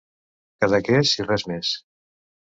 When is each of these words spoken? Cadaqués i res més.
Cadaqués 0.63 1.11
i 1.19 1.25
res 1.27 1.45
més. 1.51 1.75